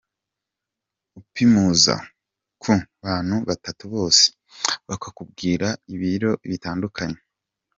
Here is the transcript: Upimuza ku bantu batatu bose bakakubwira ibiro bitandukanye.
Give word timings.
Upimuza 1.19 1.95
ku 2.61 2.71
bantu 3.03 3.35
batatu 3.47 3.83
bose 3.93 4.25
bakakubwira 4.87 5.67
ibiro 5.93 6.31
bitandukanye. 6.49 7.19